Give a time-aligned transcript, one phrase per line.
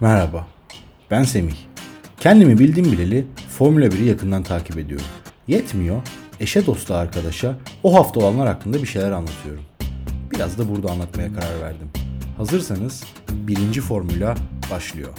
[0.00, 0.46] Merhaba,
[1.10, 1.54] ben Semih.
[2.20, 5.06] Kendimi bildim bileli Formula 1'i yakından takip ediyorum.
[5.48, 6.02] Yetmiyor,
[6.40, 9.62] eşe dosta arkadaşa o hafta olanlar hakkında bir şeyler anlatıyorum.
[10.30, 11.90] Biraz da burada anlatmaya karar verdim.
[12.36, 14.34] Hazırsanız birinci formüla
[14.70, 15.12] başlıyor.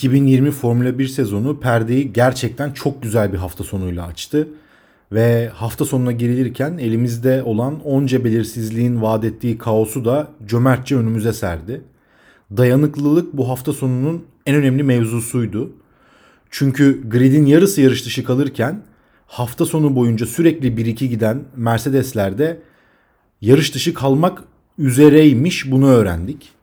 [0.00, 4.48] 2020 Formula 1 sezonu perdeyi gerçekten çok güzel bir hafta sonuyla açtı.
[5.12, 11.82] Ve hafta sonuna girilirken elimizde olan onca belirsizliğin vaat ettiği kaosu da cömertçe önümüze serdi.
[12.56, 15.72] Dayanıklılık bu hafta sonunun en önemli mevzusuydu.
[16.50, 18.82] Çünkü gridin yarısı yarış dışı kalırken
[19.26, 22.60] hafta sonu boyunca sürekli 1-2 giden Mercedes'lerde
[23.40, 24.44] yarış dışı kalmak
[24.78, 26.59] üzereymiş bunu öğrendik.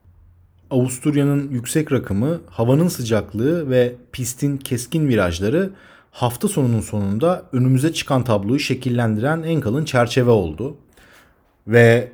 [0.71, 5.69] Avusturya'nın yüksek rakımı, havanın sıcaklığı ve pistin keskin virajları
[6.11, 10.77] hafta sonunun sonunda önümüze çıkan tabloyu şekillendiren en kalın çerçeve oldu.
[11.67, 12.11] Ve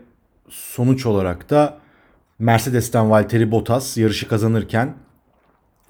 [0.49, 1.77] sonuç olarak da
[2.39, 4.95] Mercedes'ten Valtteri Bottas yarışı kazanırken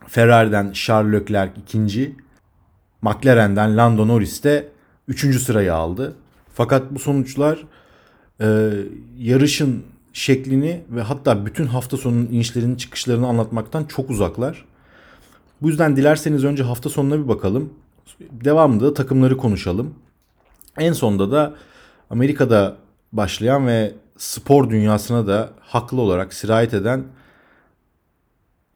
[0.07, 2.15] Ferrari'den Charles Leclerc ikinci,
[3.01, 4.67] McLaren'den Lando Norris de
[5.07, 6.15] üçüncü sırayı aldı.
[6.53, 7.63] Fakat bu sonuçlar
[8.41, 8.69] e,
[9.17, 9.83] yarışın
[10.13, 14.65] şeklini ve hatta bütün hafta sonunun inişlerinin çıkışlarını anlatmaktan çok uzaklar.
[15.61, 17.73] Bu yüzden dilerseniz önce hafta sonuna bir bakalım.
[18.31, 19.95] Devamında da takımları konuşalım.
[20.77, 21.55] En sonda da
[22.09, 22.75] Amerika'da
[23.11, 27.03] başlayan ve spor dünyasına da haklı olarak sirayet eden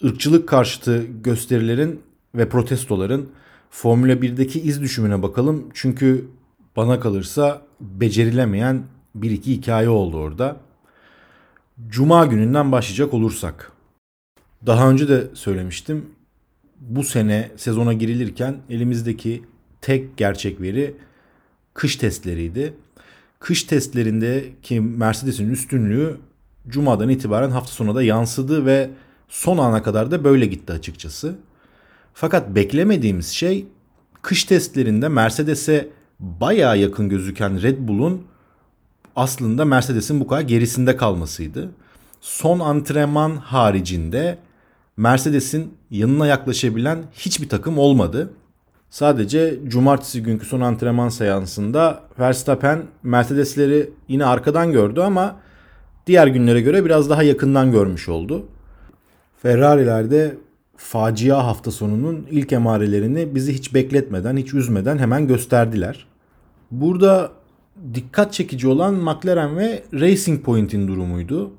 [0.04, 2.02] ırkçılık karşıtı gösterilerin
[2.36, 3.30] ve protestoların
[3.70, 5.70] Formula 1'deki iz düşümüne bakalım.
[5.74, 6.28] Çünkü
[6.76, 8.84] bana kalırsa becerilemeyen
[9.16, 10.67] bir iki hikaye oldu orada.
[11.86, 13.72] Cuma gününden başlayacak olursak.
[14.66, 16.06] Daha önce de söylemiştim.
[16.80, 19.44] Bu sene sezona girilirken elimizdeki
[19.81, 20.95] tek gerçek veri
[21.73, 22.74] kış testleriydi.
[23.40, 26.18] Kış testlerindeki Mercedes'in üstünlüğü
[26.68, 28.90] Cuma'dan itibaren hafta sonuna da yansıdı ve
[29.28, 31.35] son ana kadar da böyle gitti açıkçası.
[32.13, 33.66] Fakat beklemediğimiz şey
[34.22, 38.23] kış testlerinde Mercedes'e bayağı yakın gözüken Red Bull'un
[39.17, 41.69] aslında Mercedes'in bu kadar gerisinde kalmasıydı.
[42.22, 44.38] Son antrenman haricinde
[44.97, 48.29] Mercedes'in yanına yaklaşabilen hiçbir takım olmadı.
[48.89, 55.35] Sadece cumartesi günkü son antrenman seansında Verstappen Mercedes'leri yine arkadan gördü ama
[56.07, 58.45] diğer günlere göre biraz daha yakından görmüş oldu.
[59.41, 60.38] Ferrari'lerde
[60.78, 66.07] facia hafta sonunun ilk emarelerini bizi hiç bekletmeden, hiç üzmeden hemen gösterdiler.
[66.72, 67.37] Burada
[67.94, 71.52] dikkat çekici olan McLaren ve Racing Point'in durumuydu.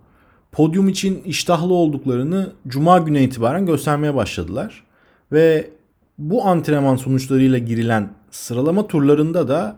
[0.52, 4.84] Podyum için iştahlı olduklarını cuma günü itibaren göstermeye başladılar.
[5.32, 5.70] Ve
[6.18, 9.76] bu antrenman sonuçlarıyla girilen sıralama turlarında da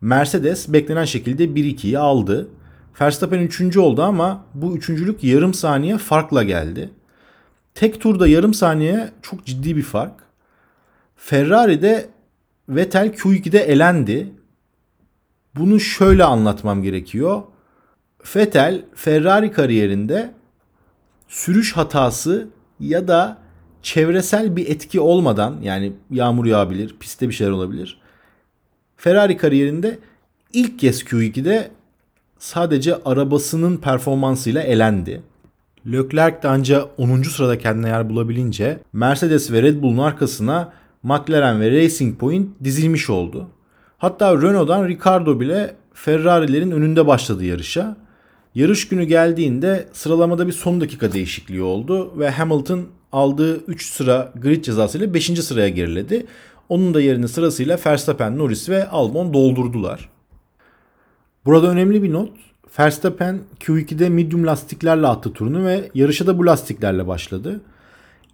[0.00, 2.48] Mercedes beklenen şekilde 1-2'yi aldı.
[3.00, 3.76] Verstappen 3.
[3.76, 6.90] oldu ama bu üçüncülük yarım saniye farkla geldi.
[7.74, 10.14] Tek turda yarım saniye çok ciddi bir fark.
[11.16, 12.08] Ferrari'de
[12.68, 14.32] Vettel Q2'de elendi
[15.56, 17.42] bunu şöyle anlatmam gerekiyor.
[18.36, 20.34] Vettel Ferrari kariyerinde
[21.28, 22.48] sürüş hatası
[22.80, 23.38] ya da
[23.82, 28.00] çevresel bir etki olmadan yani yağmur yağabilir, pistte bir şeyler olabilir.
[28.96, 29.98] Ferrari kariyerinde
[30.52, 31.70] ilk kez Q2'de
[32.38, 35.22] sadece arabasının performansıyla elendi.
[35.86, 37.22] Leclerc de ancak 10.
[37.22, 43.48] sırada kendine yer bulabilince Mercedes ve Red Bull'un arkasına McLaren ve Racing Point dizilmiş oldu.
[43.98, 47.96] Hatta Renault'dan Ricardo bile Ferrari'lerin önünde başladı yarışa.
[48.54, 54.64] Yarış günü geldiğinde sıralamada bir son dakika değişikliği oldu ve Hamilton aldığı 3 sıra grid
[54.64, 55.26] cezasıyla 5.
[55.26, 56.26] sıraya geriledi.
[56.68, 60.08] Onun da yerini sırasıyla Verstappen, Norris ve Albon doldurdular.
[61.44, 62.30] Burada önemli bir not.
[62.78, 67.60] Verstappen Q2'de medium lastiklerle attı turunu ve yarışa da bu lastiklerle başladı.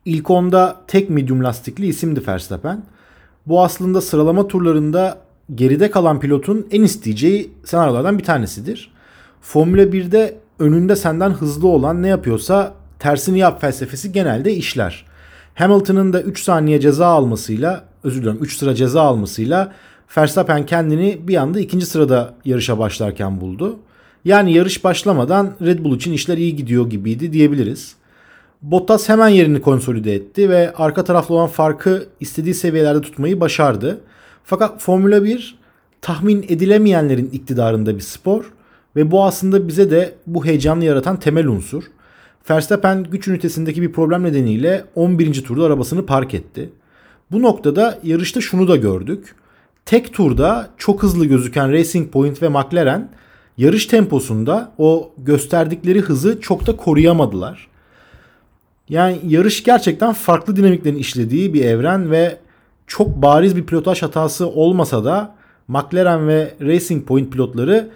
[0.05, 2.83] İlk onda tek medium lastikli isimdi Verstappen.
[3.47, 5.19] Bu aslında sıralama turlarında
[5.55, 8.93] geride kalan pilotun en isteyeceği senaryolardan bir tanesidir.
[9.41, 15.07] Formula 1'de önünde senden hızlı olan ne yapıyorsa tersini yap felsefesi genelde işler.
[15.55, 19.73] Hamilton'ın da 3 saniye ceza almasıyla, özür dilerim 3 sıra ceza almasıyla
[20.17, 23.79] Verstappen kendini bir anda ikinci sırada yarışa başlarken buldu.
[24.25, 27.95] Yani yarış başlamadan Red Bull için işler iyi gidiyor gibiydi diyebiliriz.
[28.63, 34.01] Bottas hemen yerini konsolide etti ve arka taraflı olan farkı istediği seviyelerde tutmayı başardı.
[34.45, 35.59] Fakat Formula 1
[36.01, 38.53] tahmin edilemeyenlerin iktidarında bir spor
[38.97, 41.85] ve bu aslında bize de bu heyecanı yaratan temel unsur.
[42.51, 45.45] Verstappen güç ünitesindeki bir problem nedeniyle 11.
[45.45, 46.71] turda arabasını park etti.
[47.31, 49.35] Bu noktada yarışta şunu da gördük.
[49.85, 53.11] Tek turda çok hızlı gözüken Racing Point ve McLaren
[53.59, 57.69] yarış temposunda o gösterdikleri hızı çok da koruyamadılar.
[58.89, 62.39] Yani yarış gerçekten farklı dinamiklerin işlediği bir evren ve
[62.93, 65.35] çok bariz bir pilotaj hatası olmasa da
[65.69, 67.91] McLaren ve Racing Point pilotları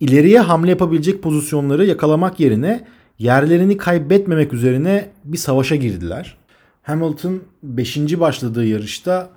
[0.00, 2.84] ileriye hamle yapabilecek pozisyonları yakalamak yerine
[3.18, 6.36] yerlerini kaybetmemek üzerine bir savaşa girdiler.
[6.82, 8.20] Hamilton 5.
[8.20, 9.30] başladığı yarışta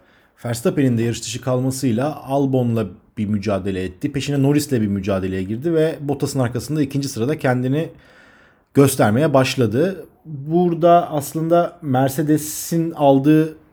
[0.46, 2.86] Verstappen'in de yarış dışı kalmasıyla Albon'la
[3.18, 4.12] bir mücadele etti.
[4.12, 7.90] Peşine Norris'le bir mücadeleye girdi ve Bottas'ın arkasında ikinci sırada kendini
[8.74, 10.06] göstermeye başladı.
[10.26, 13.65] Burada aslında Mercedes'in aldığı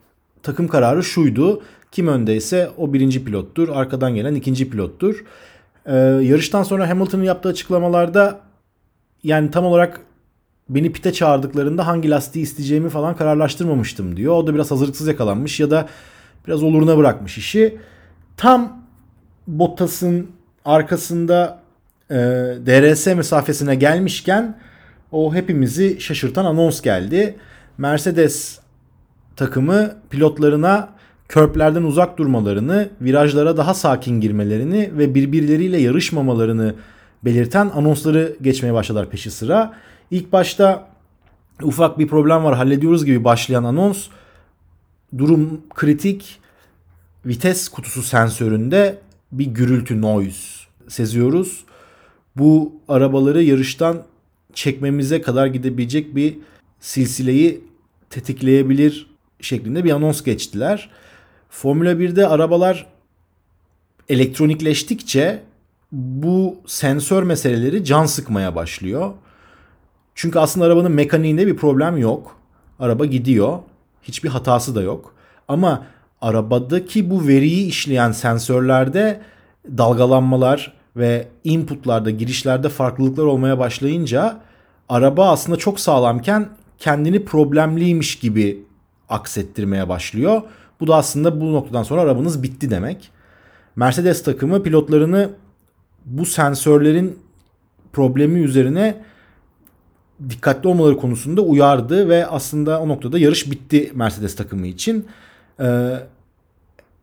[0.43, 1.63] takım kararı şuydu.
[1.93, 3.69] Kim öndeyse o birinci pilottur.
[3.69, 5.25] Arkadan gelen ikinci pilottur.
[5.87, 8.41] Ee, yarıştan sonra Hamilton'ın yaptığı açıklamalarda
[9.23, 10.01] yani tam olarak
[10.69, 14.35] beni pite çağırdıklarında hangi lastiği isteyeceğimi falan kararlaştırmamıştım diyor.
[14.35, 15.89] O da biraz hazırlıksız yakalanmış ya da
[16.47, 17.79] biraz oluruna bırakmış işi.
[18.37, 18.83] Tam
[19.47, 20.31] Bottas'ın
[20.65, 21.63] arkasında
[22.11, 22.15] e,
[22.67, 24.59] DRS mesafesine gelmişken
[25.13, 27.37] o hepimizi şaşırtan anons geldi.
[27.79, 28.62] Mercedes
[29.37, 30.89] takımı pilotlarına
[31.29, 36.75] körplerden uzak durmalarını, virajlara daha sakin girmelerini ve birbirleriyle yarışmamalarını
[37.25, 39.75] belirten anonsları geçmeye başladılar peşi sıra.
[40.11, 40.89] İlk başta
[41.63, 44.09] ufak bir problem var hallediyoruz gibi başlayan anons
[45.19, 46.41] durum kritik
[47.27, 48.99] vites kutusu sensöründe
[49.33, 51.65] bir gürültü noise seziyoruz.
[52.37, 54.03] Bu arabaları yarıştan
[54.55, 56.39] çekmemize kadar gidebilecek bir
[56.81, 57.65] silsileyi
[58.11, 59.12] tetikleyebilir
[59.45, 60.91] şeklinde bir anons geçtiler.
[61.51, 62.87] Formula 1'de arabalar
[64.09, 65.43] elektronikleştikçe
[65.93, 69.11] bu sensör meseleleri can sıkmaya başlıyor.
[70.15, 72.37] Çünkü aslında arabanın mekaniğinde bir problem yok.
[72.79, 73.59] Araba gidiyor.
[74.03, 75.15] Hiçbir hatası da yok.
[75.49, 75.87] Ama
[76.21, 79.21] arabadaki bu veriyi işleyen sensörlerde
[79.67, 84.41] dalgalanmalar ve inputlarda, girişlerde farklılıklar olmaya başlayınca
[84.89, 86.49] araba aslında çok sağlamken
[86.79, 88.65] kendini problemliymiş gibi
[89.09, 90.43] aksettirmeye başlıyor.
[90.81, 93.11] Bu da aslında bu noktadan sonra arabanız bitti demek.
[93.77, 95.31] Mercedes takımı pilotlarını
[96.05, 97.19] bu sensörlerin
[97.93, 99.05] problemi üzerine
[100.31, 105.07] dikkatli olmaları konusunda uyardı ve aslında o noktada yarış bitti Mercedes takımı için.
[105.61, 105.97] Ee,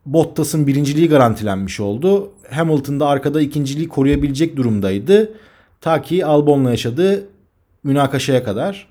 [0.06, 2.32] Bottas'ın birinciliği garantilenmiş oldu.
[2.52, 5.34] Hamilton da arkada ikinciliği koruyabilecek durumdaydı.
[5.82, 7.28] Ta ki Albon'la yaşadığı
[7.84, 8.88] münakaşaya kadar.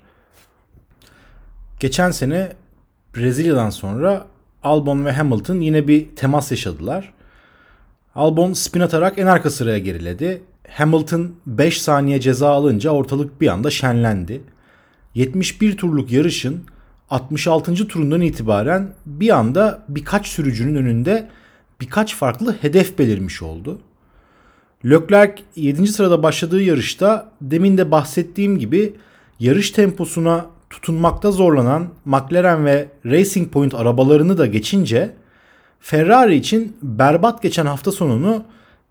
[1.79, 2.51] Geçen sene
[3.15, 4.27] Brezilya'dan sonra
[4.63, 7.13] Albon ve Hamilton yine bir temas yaşadılar.
[8.15, 10.41] Albon spin atarak en arka sıraya geriledi.
[10.69, 14.41] Hamilton 5 saniye ceza alınca ortalık bir anda şenlendi.
[15.15, 16.63] 71 turluk yarışın
[17.09, 17.87] 66.
[17.87, 21.29] turundan itibaren bir anda birkaç sürücünün önünde
[21.81, 23.79] birkaç farklı hedef belirmiş oldu.
[24.85, 25.87] Leclerc 7.
[25.87, 28.95] sırada başladığı yarışta demin de bahsettiğim gibi
[29.39, 35.15] yarış temposuna tutunmakta zorlanan McLaren ve Racing Point arabalarını da geçince
[35.79, 38.43] Ferrari için berbat geçen hafta sonunu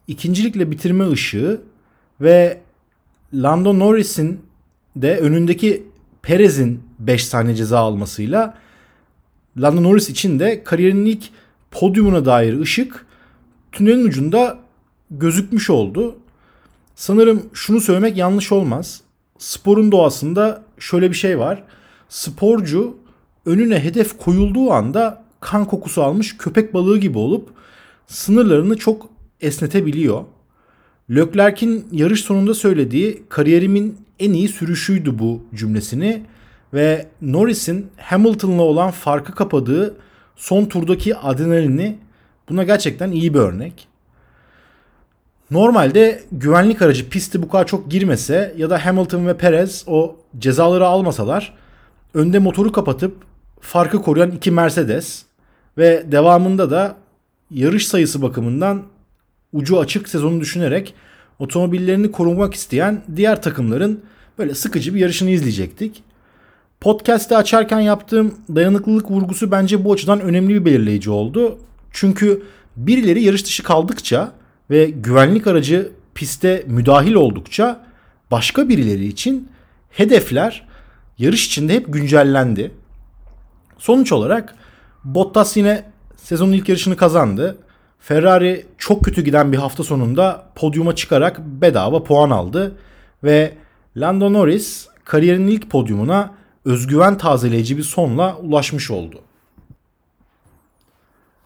[0.07, 1.61] ikincilikle bitirme ışığı
[2.21, 2.61] ve
[3.35, 4.41] Lando Norris'in
[4.97, 5.87] de önündeki
[6.23, 8.55] Perez'in 5 saniye ceza almasıyla
[9.57, 11.25] Lando Norris için de kariyerinin ilk
[11.71, 13.07] podyumuna dair ışık
[13.73, 14.59] tünelin ucunda
[15.11, 16.17] gözükmüş oldu.
[16.95, 19.01] Sanırım şunu söylemek yanlış olmaz.
[19.39, 21.63] Sporun doğasında şöyle bir şey var.
[22.09, 22.97] Sporcu
[23.47, 27.49] önüne hedef koyulduğu anda kan kokusu almış köpek balığı gibi olup
[28.07, 29.09] sınırlarını çok
[29.41, 30.25] esnetebiliyor.
[31.11, 36.23] Leclerc'in yarış sonunda söylediği kariyerimin en iyi sürüşüydü bu cümlesini
[36.75, 39.97] ve Norris'in Hamilton'la olan farkı kapadığı
[40.37, 41.99] son turdaki adrenalini
[42.49, 43.89] buna gerçekten iyi bir örnek.
[45.51, 50.87] Normalde güvenlik aracı pisti bu kadar çok girmese ya da Hamilton ve Perez o cezaları
[50.87, 51.55] almasalar
[52.15, 53.17] önde motoru kapatıp
[53.61, 55.25] farkı koruyan iki Mercedes
[55.79, 56.97] ve devamında da
[57.51, 58.83] yarış sayısı bakımından
[59.53, 60.95] ucu açık sezonu düşünerek
[61.39, 64.01] otomobillerini korumak isteyen diğer takımların
[64.39, 66.03] böyle sıkıcı bir yarışını izleyecektik.
[66.81, 71.59] Podcast'te açarken yaptığım dayanıklılık vurgusu bence bu açıdan önemli bir belirleyici oldu.
[71.93, 72.43] Çünkü
[72.77, 74.33] birileri yarış dışı kaldıkça
[74.71, 77.87] ve güvenlik aracı piste müdahil oldukça
[78.31, 79.49] başka birileri için
[79.91, 80.67] hedefler
[81.19, 82.75] yarış içinde hep güncellendi.
[83.79, 84.55] Sonuç olarak
[85.05, 85.85] Bottas yine
[86.17, 87.59] sezonun ilk yarışını kazandı.
[88.01, 92.77] Ferrari çok kötü giden bir hafta sonunda podyuma çıkarak bedava puan aldı
[93.25, 93.55] ve
[93.97, 99.21] Lando Norris kariyerinin ilk podyumuna özgüven tazeleyici bir sonla ulaşmış oldu.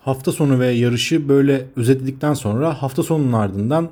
[0.01, 3.91] Hafta sonu ve yarışı böyle özetledikten sonra hafta sonunun ardından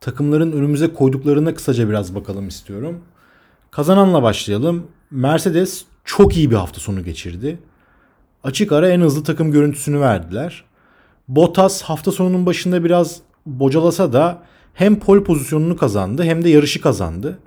[0.00, 3.00] takımların önümüze koyduklarına kısaca biraz bakalım istiyorum.
[3.74, 4.86] Kazananla başlayalım.
[5.10, 7.58] Mercedes çok iyi bir hafta sonu geçirdi.
[8.44, 10.64] Açık ara en hızlı takım görüntüsünü verdiler.
[11.28, 14.42] Bottas hafta sonunun başında biraz bocalasa da
[14.74, 17.38] hem pol pozisyonunu kazandı hem de yarışı kazandı.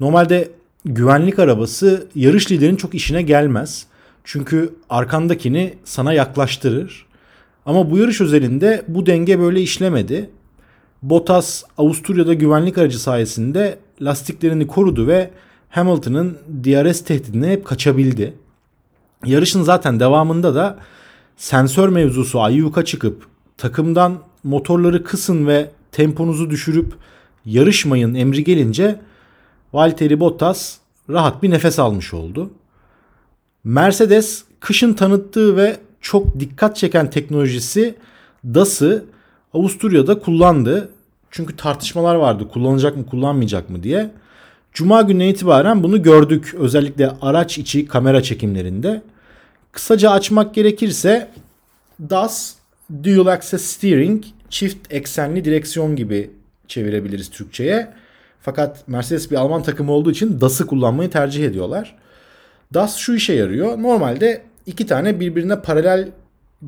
[0.00, 0.50] Normalde
[0.84, 3.86] güvenlik arabası yarış liderinin çok işine gelmez.
[4.24, 7.06] Çünkü arkandakini sana yaklaştırır.
[7.66, 10.30] Ama bu yarış özelinde bu denge böyle işlemedi.
[11.02, 15.30] Bottas Avusturya'da güvenlik aracı sayesinde lastiklerini korudu ve
[15.70, 18.34] Hamilton'ın DRS tehdidine hep kaçabildi.
[19.24, 20.78] Yarışın zaten devamında da
[21.36, 26.94] sensör mevzusu ayyuka çıkıp takımdan motorları kısın ve temponuzu düşürüp
[27.44, 29.00] yarışmayın emri gelince
[29.72, 30.76] Valtteri Bottas
[31.10, 32.50] rahat bir nefes almış oldu.
[33.64, 37.94] Mercedes kışın tanıttığı ve çok dikkat çeken teknolojisi
[38.44, 39.04] DAS'ı
[39.54, 40.88] Avusturya'da kullandı.
[41.30, 44.10] Çünkü tartışmalar vardı kullanacak mı kullanmayacak mı diye.
[44.72, 49.02] Cuma gününe itibaren bunu gördük özellikle araç içi kamera çekimlerinde.
[49.72, 51.30] Kısaca açmak gerekirse
[52.00, 52.54] DAS
[53.04, 56.30] Dual Access Steering çift eksenli direksiyon gibi
[56.68, 57.88] çevirebiliriz Türkçe'ye.
[58.40, 61.96] Fakat Mercedes bir Alman takımı olduğu için DAS'ı kullanmayı tercih ediyorlar.
[62.74, 63.82] DAS şu işe yarıyor.
[63.82, 66.08] Normalde iki tane birbirine paralel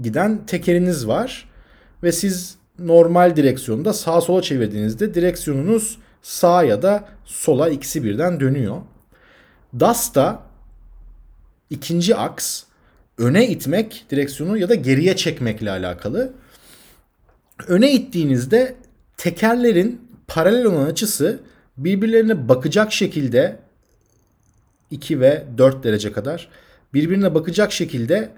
[0.02, 1.48] giden tekeriniz var.
[2.02, 8.80] Ve siz normal direksiyonda sağa sola çevirdiğinizde direksiyonunuz sağa ya da sola ikisi birden dönüyor.
[9.80, 10.42] DAS da
[11.70, 12.62] ikinci aks
[13.18, 16.32] öne itmek direksiyonu ya da geriye çekmekle alakalı.
[17.68, 18.74] Öne ittiğinizde
[19.16, 21.40] tekerlerin paralel olan açısı
[21.76, 23.58] birbirlerine bakacak şekilde
[24.90, 26.48] 2 ve 4 derece kadar
[26.94, 28.30] birbirine bakacak şekilde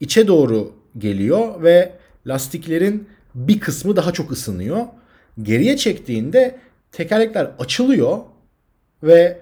[0.00, 1.92] içe doğru geliyor ve
[2.26, 4.86] lastiklerin bir kısmı daha çok ısınıyor.
[5.42, 6.58] Geriye çektiğinde
[6.92, 8.18] tekerlekler açılıyor
[9.02, 9.40] ve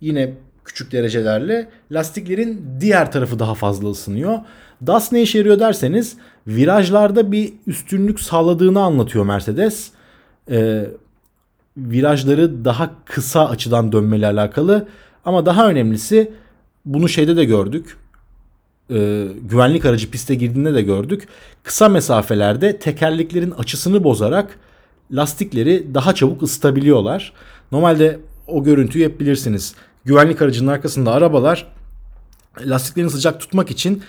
[0.00, 0.32] yine
[0.64, 4.38] küçük derecelerle lastiklerin diğer tarafı daha fazla ısınıyor.
[4.86, 6.16] DAS ne işe yarıyor derseniz
[6.46, 9.90] virajlarda bir üstünlük sağladığını anlatıyor Mercedes.
[10.50, 10.84] Ee,
[11.76, 14.88] virajları daha kısa açıdan dönmeyle alakalı
[15.24, 16.32] ama daha önemlisi
[16.84, 17.96] bunu şeyde de gördük.
[18.90, 21.28] Ee, güvenlik aracı piste girdiğinde de gördük.
[21.62, 24.58] Kısa mesafelerde tekerleklerin açısını bozarak
[25.10, 27.32] lastikleri daha çabuk ısıtabiliyorlar.
[27.72, 29.74] Normalde o görüntüyü hep bilirsiniz.
[30.04, 31.66] Güvenlik aracının arkasında arabalar
[32.60, 34.02] lastiklerini sıcak tutmak için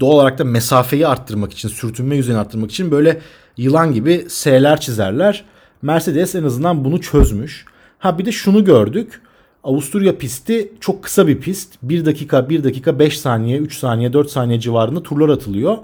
[0.00, 3.20] doğal olarak da mesafeyi arttırmak için, sürtünme yüzeyini arttırmak için böyle
[3.56, 5.44] yılan gibi S'ler çizerler.
[5.82, 7.64] Mercedes en azından bunu çözmüş.
[7.98, 9.20] Ha bir de şunu gördük.
[9.64, 11.74] Avusturya pisti çok kısa bir pist.
[11.82, 15.78] 1 dakika, 1 dakika 5 saniye, 3 saniye, 4 saniye civarında turlar atılıyor.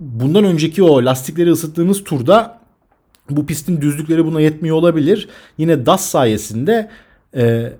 [0.00, 2.59] Bundan önceki o lastikleri ısıttığınız turda
[3.36, 5.28] bu pistin düzlükleri buna yetmiyor olabilir.
[5.58, 6.90] Yine DAS sayesinde
[7.36, 7.72] e,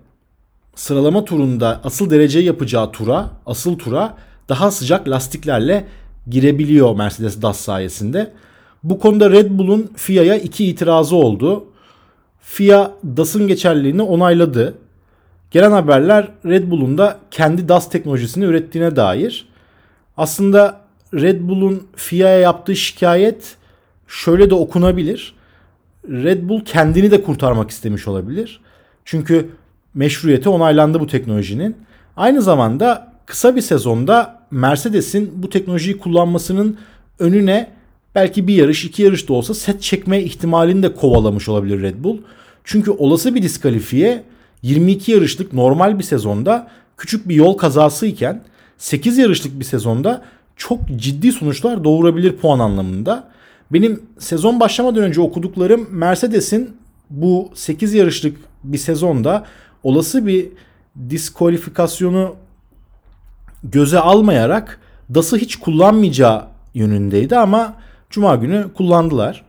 [0.75, 4.17] sıralama turunda asıl dereceyi yapacağı tura, asıl tura
[4.49, 5.85] daha sıcak lastiklerle
[6.29, 8.33] girebiliyor Mercedes DAS sayesinde.
[8.83, 11.65] Bu konuda Red Bull'un FIA'ya iki itirazı oldu.
[12.41, 14.75] FIA DAS'ın geçerliliğini onayladı.
[15.51, 19.49] Gelen haberler Red Bull'un da kendi DAS teknolojisini ürettiğine dair.
[20.17, 20.81] Aslında
[21.15, 23.57] Red Bull'un FIA'ya yaptığı şikayet
[24.09, 25.35] şöyle de okunabilir.
[26.09, 28.61] Red Bull kendini de kurtarmak istemiş olabilir.
[29.05, 29.49] Çünkü
[29.95, 31.77] meşruiyeti onaylandı bu teknolojinin.
[32.17, 36.79] Aynı zamanda kısa bir sezonda Mercedes'in bu teknolojiyi kullanmasının
[37.19, 37.71] önüne
[38.15, 42.19] belki bir yarış iki yarış da olsa set çekme ihtimalini de kovalamış olabilir Red Bull.
[42.65, 44.25] Çünkü olası bir diskalifiye
[44.63, 48.43] 22 yarışlık normal bir sezonda küçük bir yol kazası iken
[48.79, 50.25] 8 yarışlık bir sezonda
[50.57, 53.31] çok ciddi sonuçlar doğurabilir puan anlamında.
[53.73, 56.77] Benim sezon başlamadan önce okuduklarım Mercedes'in
[57.11, 59.45] bu 8 yarışlık bir sezonda
[59.83, 60.49] olası bir
[61.11, 62.37] diskalifikasyonu
[63.65, 64.81] göze almayarak
[65.15, 67.77] DAS'ı hiç kullanmayacağı yönündeydi ama
[68.11, 69.43] Cuma günü kullandılar.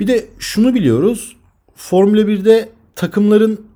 [0.00, 1.36] Bir de şunu biliyoruz.
[1.76, 3.66] Formula 1'de takımların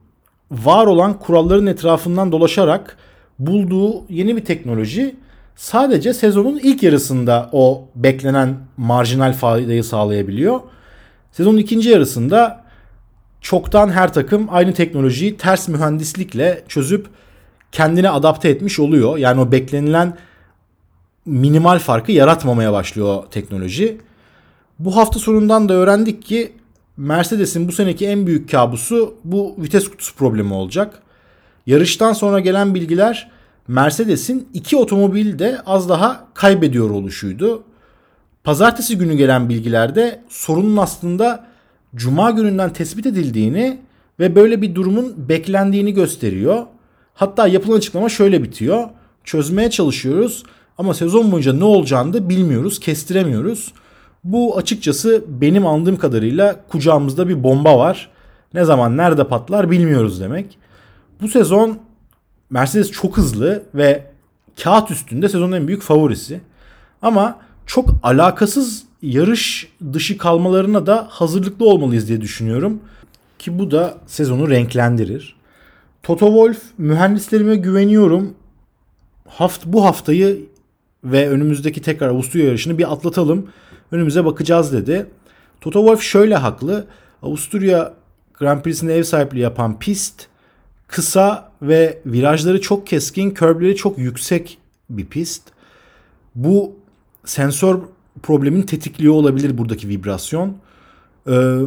[0.50, 2.96] var olan kuralların etrafından dolaşarak
[3.38, 5.16] bulduğu yeni bir teknoloji
[5.57, 10.61] sadece sezonun ilk yarısında o beklenen marjinal faydayı sağlayabiliyor.
[11.33, 12.65] Sezonun ikinci yarısında
[13.41, 17.07] çoktan her takım aynı teknolojiyi ters mühendislikle çözüp
[17.73, 19.19] kendine adapte etmiş oluyor.
[19.19, 20.17] Yani o beklenilen
[21.27, 23.99] minimal farkı yaratmamaya başlıyor teknoloji.
[24.79, 26.53] Bu hafta sonundan da öğrendik ki
[26.97, 31.03] Mercedes'in bu seneki en büyük kabusu bu vites kutusu problemi olacak.
[31.67, 33.31] Yarıştan sonra gelen bilgiler
[33.68, 37.62] Mercedes'in iki otomobil de az daha kaybediyor oluşuydu.
[38.44, 41.46] Pazartesi günü gelen bilgilerde sorunun aslında
[41.94, 43.78] cuma gününden tespit edildiğini
[44.20, 46.62] ve böyle bir durumun beklendiğini gösteriyor.
[47.14, 48.88] Hatta yapılan açıklama şöyle bitiyor.
[49.25, 50.42] Çözmeye çalışıyoruz
[50.78, 53.73] ama sezon boyunca ne olacağını da bilmiyoruz, kestiremiyoruz.
[54.25, 58.11] Bu açıkçası benim anladığım kadarıyla kucağımızda bir bomba var.
[58.54, 60.58] Ne zaman nerede patlar bilmiyoruz demek.
[61.23, 61.78] Bu sezon
[62.50, 64.07] Mercedes çok hızlı ve
[64.62, 66.41] kağıt üstünde sezonun en büyük favorisi.
[67.03, 72.81] Ama çok alakasız yarış dışı kalmalarına da hazırlıklı olmalıyız diye düşünüyorum.
[73.38, 75.37] Ki bu da sezonu renklendirir.
[76.03, 78.35] Toto Wolff mühendislerime güveniyorum.
[79.29, 80.47] Haft bu haftayı
[81.05, 83.50] ve önümüzdeki tekrar Avusturya yarışını bir atlatalım.
[83.93, 85.07] Önümüze bakacağız dedi.
[85.61, 86.87] Toto Wolff şöyle haklı.
[87.23, 87.95] Avusturya
[88.35, 90.26] Grand Prix'sinde ev sahipliği yapan pist
[90.87, 94.59] kısa ve virajları çok keskin, körbleri çok yüksek
[94.91, 95.43] bir pist.
[96.35, 96.73] Bu
[97.25, 97.79] sensör
[98.23, 100.57] problemin tetikliyor olabilir buradaki vibrasyon.
[101.29, 101.59] Ee,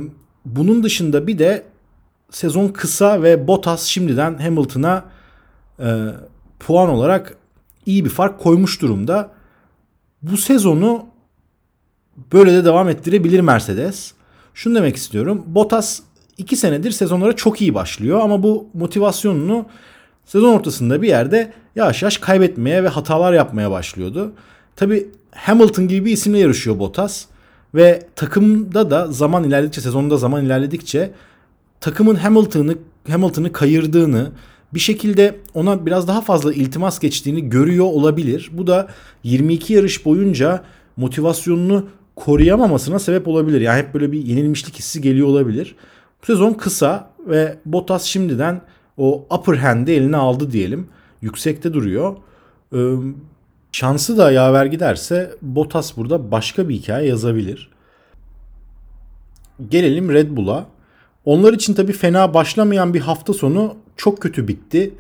[0.46, 1.64] bunun dışında bir de
[2.32, 5.06] sezon kısa ve Bottas şimdiden Hamilton'a
[5.80, 6.06] e,
[6.60, 7.38] puan olarak
[7.86, 9.32] iyi bir fark koymuş durumda.
[10.22, 11.06] Bu sezonu
[12.34, 14.14] böyle de devam ettirebilir Mercedes.
[14.54, 15.44] Şunu demek istiyorum.
[15.48, 16.00] Bottas
[16.40, 19.66] 2 senedir sezonlara çok iyi başlıyor ama bu motivasyonunu
[20.26, 24.32] sezon ortasında bir yerde yavaş yavaş kaybetmeye ve hatalar yapmaya başlıyordu.
[24.76, 27.26] Tabi Hamilton gibi bir isimle yarışıyor Bottas
[27.76, 31.12] ve takımda da zaman ilerledikçe sezonda zaman ilerledikçe
[31.80, 32.76] takımın Hamilton'ı
[33.10, 34.32] Hamilton'ı kayırdığını
[34.74, 38.50] bir şekilde ona biraz daha fazla iltimas geçtiğini görüyor olabilir.
[38.54, 38.88] Bu da
[39.24, 40.64] 22 yarış boyunca
[40.98, 43.62] motivasyonunu koruyamamasına sebep olabilir.
[43.62, 45.76] Yani hep böyle bir yenilmişlik hissi geliyor olabilir.
[46.28, 48.62] Sezon kısa ve Bottas şimdiden
[48.98, 50.88] o upper hand'i eline aldı diyelim.
[51.22, 52.18] Yüksekte duruyor.
[52.74, 52.78] Ee,
[53.72, 57.70] şansı da yaver giderse Bottas burada başka bir hikaye yazabilir.
[59.70, 60.66] Gelelim Red Bull'a.
[61.26, 64.92] Onlar için tabii fena başlamayan bir hafta sonu çok kötü bitti.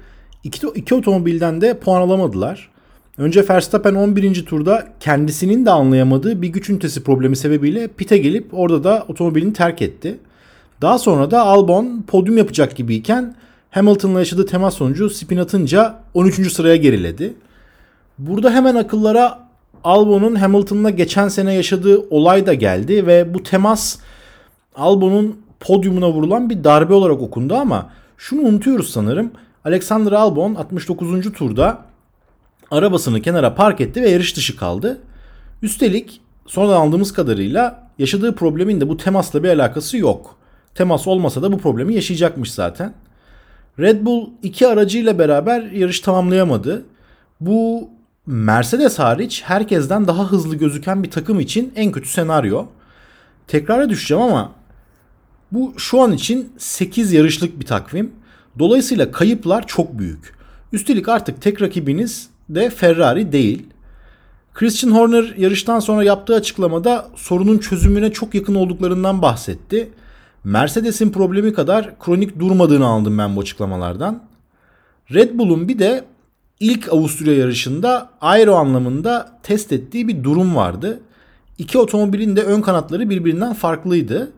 [0.44, 2.70] İki, iki otomobilden de puan alamadılar.
[3.18, 4.46] Önce Verstappen 11.
[4.46, 9.82] turda kendisinin de anlayamadığı bir güç ünitesi problemi sebebiyle pite gelip orada da otomobilini terk
[9.82, 10.20] etti.
[10.82, 13.36] Daha sonra da Albon podyum yapacak gibiyken
[13.72, 16.52] Hamilton'la yaşadığı temas sonucu spin atınca 13.
[16.54, 17.34] sıraya geriledi.
[18.18, 19.40] Burada hemen akıllara
[19.84, 23.98] Albon'un Hamilton'la geçen sene yaşadığı olay da geldi ve bu temas
[24.76, 29.32] Albon'un podyumuna vurulan bir darbe olarak okundu ama şunu unutuyoruz sanırım.
[29.66, 31.34] Alexander Albon 69.
[31.34, 31.86] turda
[32.72, 35.02] arabasını kenara park etti ve yarış dışı kaldı.
[35.62, 40.39] Üstelik sonradan aldığımız kadarıyla yaşadığı problemin de bu temasla bir alakası yok.
[40.80, 42.94] Temas olmasa da bu problemi yaşayacakmış zaten.
[43.80, 46.86] Red Bull iki aracıyla beraber yarış tamamlayamadı.
[47.42, 47.90] Bu
[48.26, 52.66] Mercedes hariç herkesten daha hızlı gözüken bir takım için en kötü senaryo.
[53.48, 54.52] Tekrara düşeceğim ama
[55.52, 58.12] bu şu an için 8 yarışlık bir takvim.
[58.60, 60.36] Dolayısıyla kayıplar çok büyük.
[60.74, 63.66] Üstelik artık tek rakibiniz de Ferrari değil.
[64.54, 69.90] Christian Horner yarıştan sonra yaptığı açıklamada sorunun çözümüne çok yakın olduklarından bahsetti.
[70.44, 74.24] Mercedes'in problemi kadar kronik durmadığını aldım ben bu açıklamalardan.
[75.14, 76.06] Red Bull'un bir de
[76.60, 81.00] ilk Avusturya yarışında aero anlamında test ettiği bir durum vardı.
[81.58, 84.32] İki otomobilin de ön kanatları birbirinden farklıydı.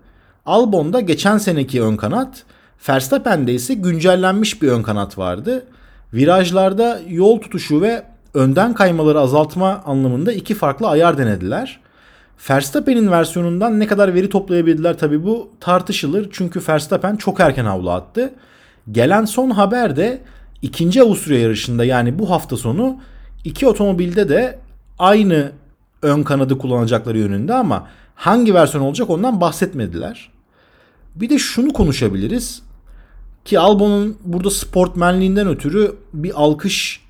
[0.45, 2.43] Albon'da geçen seneki ön kanat,
[2.89, 5.65] Verstappen'de ise güncellenmiş bir ön kanat vardı.
[6.13, 11.79] Virajlarda yol tutuşu ve önden kaymaları azaltma anlamında iki farklı ayar denediler.
[12.49, 16.29] Verstappen'in versiyonundan ne kadar veri toplayabildiler tabi bu tartışılır.
[16.31, 18.33] Çünkü Verstappen çok erken havlu attı.
[18.91, 20.21] Gelen son haber de
[20.61, 22.97] ikinci Avusturya yarışında yani bu hafta sonu
[23.43, 24.59] iki otomobilde de
[24.99, 25.51] aynı
[26.01, 30.31] ön kanadı kullanacakları yönünde ama hangi versiyon olacak ondan bahsetmediler.
[31.15, 32.61] Bir de şunu konuşabiliriz
[33.45, 37.01] ki Albon'un burada sportmenliğinden ötürü bir alkış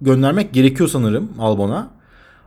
[0.00, 1.90] göndermek gerekiyor sanırım Albon'a.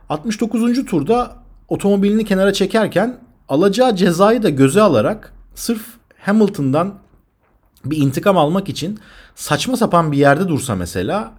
[0.08, 0.84] 69.
[0.84, 1.39] turda
[1.70, 5.82] otomobilini kenara çekerken alacağı cezayı da göze alarak sırf
[6.18, 6.94] Hamilton'dan
[7.84, 8.98] bir intikam almak için
[9.34, 11.32] saçma sapan bir yerde dursa mesela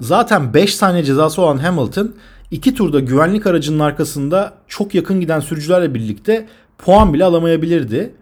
[0.00, 2.14] zaten 5 saniye cezası olan Hamilton
[2.50, 6.48] 2 turda güvenlik aracının arkasında çok yakın giden sürücülerle birlikte
[6.78, 8.14] puan bile alamayabilirdi.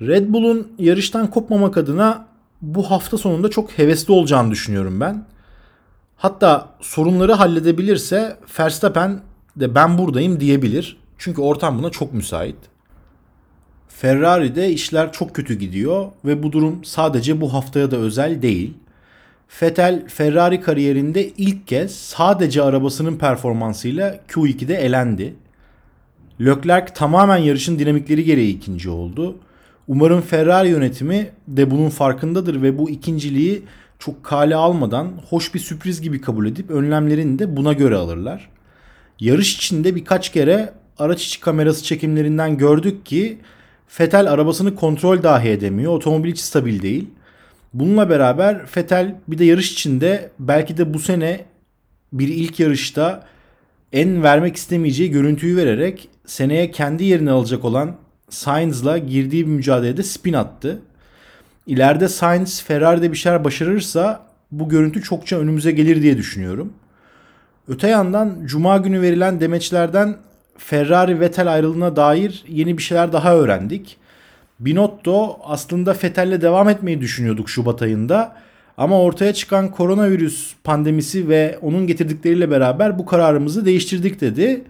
[0.00, 2.26] Red Bull'un yarıştan kopmamak adına
[2.62, 5.26] bu hafta sonunda çok hevesli olacağını düşünüyorum ben.
[6.16, 9.20] Hatta sorunları halledebilirse Verstappen
[9.56, 10.96] de ben buradayım diyebilir.
[11.18, 12.56] Çünkü ortam buna çok müsait.
[13.88, 18.74] Ferrari'de işler çok kötü gidiyor ve bu durum sadece bu haftaya da özel değil.
[19.62, 25.34] Vettel Ferrari kariyerinde ilk kez sadece arabasının performansıyla Q2'de elendi.
[26.40, 29.36] Leclerc tamamen yarışın dinamikleri gereği ikinci oldu.
[29.88, 33.62] Umarım Ferrari yönetimi de bunun farkındadır ve bu ikinciliği
[33.98, 38.53] çok kale almadan hoş bir sürpriz gibi kabul edip önlemlerini de buna göre alırlar.
[39.20, 43.38] Yarış içinde birkaç kere araç içi kamerası çekimlerinden gördük ki
[43.88, 45.92] Fetel arabasını kontrol dahi edemiyor.
[45.92, 47.10] Otomobil hiç stabil değil.
[47.74, 51.44] Bununla beraber Fetel bir de yarış içinde belki de bu sene
[52.12, 53.26] bir ilk yarışta
[53.92, 57.96] en vermek istemeyeceği görüntüyü vererek seneye kendi yerini alacak olan
[58.30, 60.82] Sainz'la girdiği bir mücadelede spin attı.
[61.66, 66.72] İleride Sainz Ferrari'de bir şeyler başarırsa bu görüntü çokça önümüze gelir diye düşünüyorum.
[67.68, 70.16] Öte yandan cuma günü verilen demeçlerden
[70.58, 73.96] Ferrari Vettel ayrılığına dair yeni bir şeyler daha öğrendik.
[74.60, 78.36] Binotto aslında Vettel'le devam etmeyi düşünüyorduk Şubat ayında.
[78.76, 84.64] Ama ortaya çıkan koronavirüs pandemisi ve onun getirdikleriyle beraber bu kararımızı değiştirdik dedi.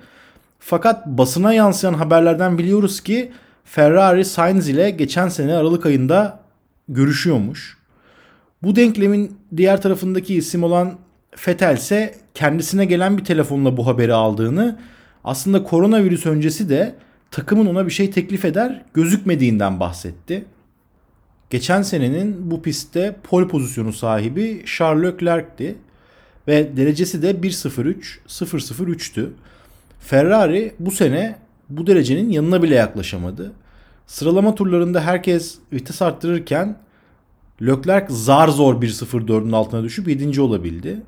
[0.59, 3.33] Fakat basına yansıyan haberlerden biliyoruz ki
[3.64, 6.40] Ferrari Sainz ile geçen sene Aralık ayında
[6.88, 7.78] görüşüyormuş.
[8.62, 10.94] Bu denklemin diğer tarafındaki isim olan
[11.49, 14.79] Vettel ise kendisine gelen bir telefonla bu haberi aldığını
[15.25, 16.94] aslında koronavirüs öncesi de
[17.31, 20.44] takımın ona bir şey teklif eder gözükmediğinden bahsetti.
[21.51, 25.77] Geçen senenin bu pistte pol pozisyonu sahibi Charles Leclerc'ti
[26.49, 27.97] ve derecesi de 1.03
[28.29, 29.31] 0.03'tü.
[30.01, 31.37] Ferrari bu sene
[31.68, 33.53] bu derecenin yanına bile yaklaşamadı.
[34.07, 36.77] Sıralama turlarında herkes vites arttırırken
[37.62, 40.40] Leclerc zar zor 1.04'ün altına düşüp 7.
[40.40, 41.03] olabildi.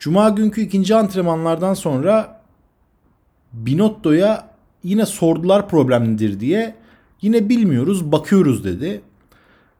[0.00, 2.40] Cuma günkü ikinci antrenmanlardan sonra
[3.52, 4.50] Binotto'ya
[4.84, 6.74] yine sordular problemlidir diye.
[7.22, 9.00] Yine bilmiyoruz, bakıyoruz dedi.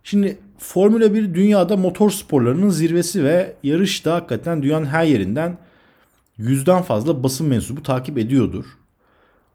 [0.05, 5.59] Şimdi Formula 1 dünyada motor sporlarının zirvesi ve yarışta hakikaten dünyanın her yerinden
[6.39, 8.65] yüzden fazla basın mensubu takip ediyordur.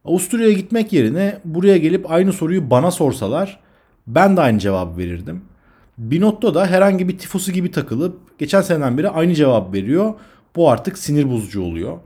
[0.06, 3.60] Avusturya'ya gitmek yerine buraya gelip aynı soruyu bana sorsalar
[4.08, 5.42] ben de aynı cevabı verirdim.
[5.98, 10.14] Binotto da herhangi bir tifosu gibi takılıp geçen seneden beri aynı cevap veriyor.
[10.56, 11.98] Bu artık sinir bozucu oluyor.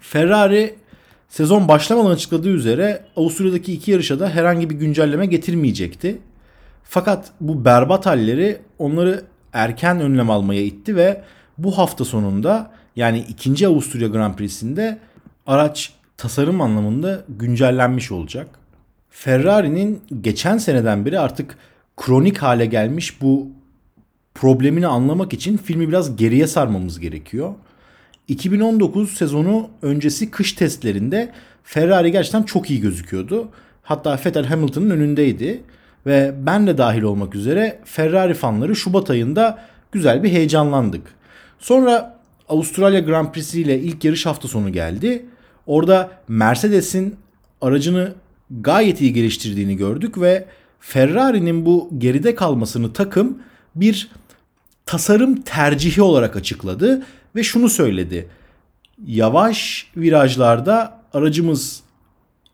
[0.00, 0.74] Ferrari
[1.28, 6.18] sezon başlamadan açıkladığı üzere Avusturya'daki iki yarışa da herhangi bir güncelleme getirmeyecekti.
[6.82, 11.22] Fakat bu berbat halleri onları erken önlem almaya itti ve
[11.58, 13.66] bu hafta sonunda yani 2.
[13.66, 14.98] Avusturya Grand Prix'sinde
[15.46, 18.46] araç tasarım anlamında güncellenmiş olacak.
[19.10, 21.58] Ferrari'nin geçen seneden beri artık
[21.96, 23.48] kronik hale gelmiş bu
[24.34, 27.54] problemini anlamak için filmi biraz geriye sarmamız gerekiyor.
[28.28, 31.32] 2019 sezonu öncesi kış testlerinde
[31.64, 33.48] Ferrari gerçekten çok iyi gözüküyordu.
[33.82, 35.62] Hatta Vettel Hamilton'ın önündeydi
[36.06, 39.58] ve ben de dahil olmak üzere Ferrari fanları Şubat ayında
[39.92, 41.02] güzel bir heyecanlandık.
[41.58, 42.18] Sonra
[42.48, 45.26] Avustralya Grand Prix'si ile ilk yarış hafta sonu geldi.
[45.66, 47.16] Orada Mercedes'in
[47.60, 48.12] aracını
[48.50, 50.46] gayet iyi geliştirdiğini gördük ve
[50.80, 53.38] Ferrari'nin bu geride kalmasını takım
[53.74, 54.10] bir
[54.86, 57.02] tasarım tercihi olarak açıkladı
[57.36, 58.28] ve şunu söyledi.
[59.06, 61.82] Yavaş virajlarda aracımız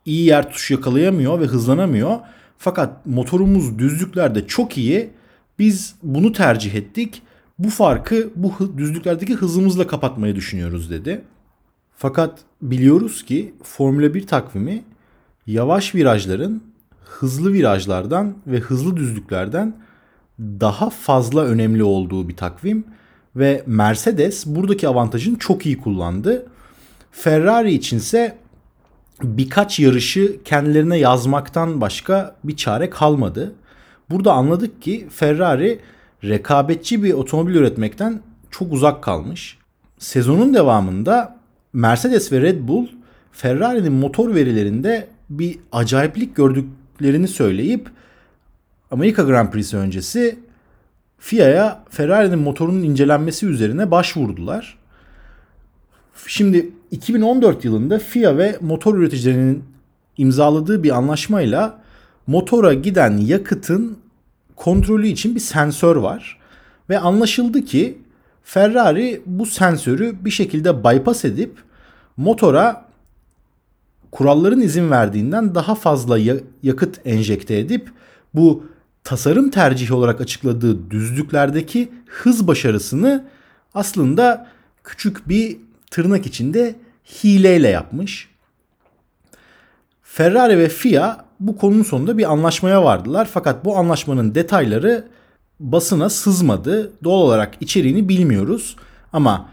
[0.04, 2.18] iyi yer tuş yakalayamıyor ve hızlanamıyor.
[2.58, 5.10] Fakat motorumuz düzlüklerde çok iyi.
[5.58, 7.22] Biz bunu tercih ettik.
[7.58, 11.24] Bu farkı bu düzlüklerdeki hızımızla kapatmayı düşünüyoruz dedi.
[11.96, 14.84] Fakat biliyoruz ki Formula 1 takvimi
[15.46, 16.62] yavaş virajların
[17.04, 19.74] hızlı virajlardan ve hızlı düzlüklerden
[20.40, 22.84] daha fazla önemli olduğu bir takvim
[23.36, 26.46] ve Mercedes buradaki avantajını çok iyi kullandı.
[27.12, 28.36] Ferrari içinse
[29.22, 33.54] birkaç yarışı kendilerine yazmaktan başka bir çare kalmadı.
[34.10, 35.80] Burada anladık ki Ferrari
[36.24, 39.58] rekabetçi bir otomobil üretmekten çok uzak kalmış.
[39.98, 41.36] Sezonun devamında
[41.72, 42.86] Mercedes ve Red Bull
[43.32, 47.90] Ferrari'nin motor verilerinde bir acayiplik gördüklerini söyleyip
[48.90, 50.38] Amerika Grand Prix'si öncesi
[51.18, 54.78] FIA'ya Ferrari'nin motorunun incelenmesi üzerine başvurdular.
[56.26, 59.64] Şimdi 2014 yılında FIA ve motor üreticilerinin
[60.16, 61.80] imzaladığı bir anlaşmayla
[62.26, 63.98] motora giden yakıtın
[64.56, 66.38] kontrolü için bir sensör var.
[66.88, 67.98] Ve anlaşıldı ki
[68.44, 71.52] Ferrari bu sensörü bir şekilde bypass edip
[72.16, 72.84] motora
[74.10, 76.18] kuralların izin verdiğinden daha fazla
[76.62, 77.92] yakıt enjekte edip
[78.34, 78.64] bu
[79.04, 83.24] tasarım tercihi olarak açıkladığı düzlüklerdeki hız başarısını
[83.74, 84.46] aslında
[84.84, 85.56] küçük bir
[85.90, 86.74] tırnak içinde
[87.24, 88.28] hileyle yapmış.
[90.02, 93.28] Ferrari ve FIA bu konunun sonunda bir anlaşmaya vardılar.
[93.32, 95.04] Fakat bu anlaşmanın detayları
[95.60, 96.92] basına sızmadı.
[97.04, 98.76] Doğal olarak içeriğini bilmiyoruz.
[99.12, 99.48] Ama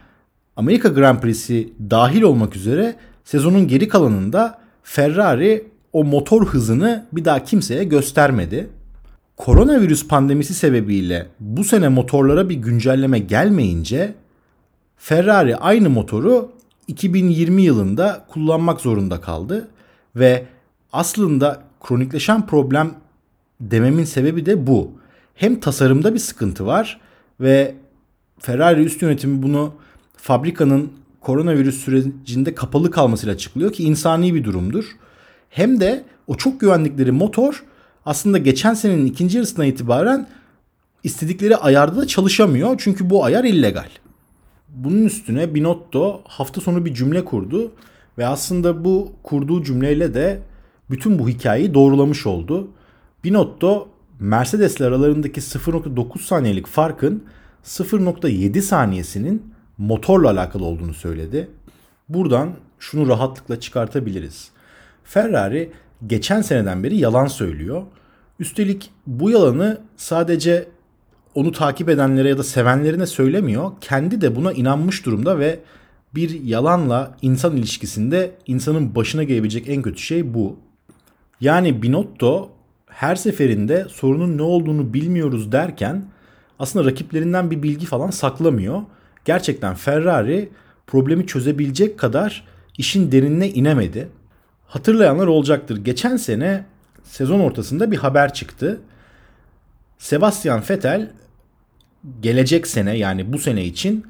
[0.56, 7.44] Amerika Grand Prix'si dahil olmak üzere sezonun geri kalanında Ferrari o motor hızını bir daha
[7.44, 8.70] kimseye göstermedi.
[9.38, 14.14] Koronavirüs pandemisi sebebiyle bu sene motorlara bir güncelleme gelmeyince
[14.98, 16.52] Ferrari aynı motoru
[16.88, 19.68] 2020 yılında kullanmak zorunda kaldı
[20.16, 20.46] ve
[20.94, 22.94] aslında kronikleşen problem
[23.62, 24.92] dememin sebebi de bu.
[25.36, 27.00] Hem tasarımda bir sıkıntı var
[27.40, 27.76] ve
[28.40, 29.74] Ferrari üst yönetimi bunu
[30.16, 34.86] fabrikanın koronavirüs sürecinde kapalı kalmasıyla açıklıyor ki insani bir durumdur.
[35.50, 37.64] Hem de o çok güvendikleri motor
[38.08, 40.28] aslında geçen senenin ikinci yarısından itibaren
[41.04, 42.76] istedikleri ayarda da çalışamıyor.
[42.78, 43.90] Çünkü bu ayar illegal.
[44.70, 47.72] Bunun üstüne Binotto hafta sonu bir cümle kurdu
[48.18, 50.40] ve aslında bu kurduğu cümleyle de
[50.90, 52.68] bütün bu hikayeyi doğrulamış oldu.
[53.24, 53.90] Binotto
[54.20, 57.24] Mercedes'le aralarındaki 0.9 saniyelik farkın
[57.66, 61.50] 0.7 saniyesinin motorla alakalı olduğunu söyledi.
[62.10, 64.50] Buradan şunu rahatlıkla çıkartabiliriz.
[65.04, 65.72] Ferrari
[66.08, 67.84] geçen seneden beri yalan söylüyor.
[68.40, 70.68] Üstelik bu yalanı sadece
[71.36, 73.72] onu takip edenlere ya da sevenlerine söylemiyor.
[73.82, 75.60] Kendi de buna inanmış durumda ve
[76.16, 80.60] bir yalanla insan ilişkisinde insanın başına gelebilecek en kötü şey bu.
[81.42, 82.50] Yani Binotto
[82.88, 86.06] her seferinde sorunun ne olduğunu bilmiyoruz derken
[86.60, 88.82] aslında rakiplerinden bir bilgi falan saklamıyor.
[89.26, 90.50] Gerçekten Ferrari
[90.88, 92.44] problemi çözebilecek kadar
[92.78, 94.10] işin derinine inemedi.
[94.66, 95.78] Hatırlayanlar olacaktır.
[95.78, 96.66] Geçen sene
[97.08, 98.82] sezon ortasında bir haber çıktı.
[99.98, 101.12] Sebastian Vettel
[102.22, 104.06] gelecek sene yani bu sene için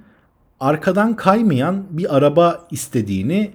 [0.60, 3.52] arkadan kaymayan bir araba istediğini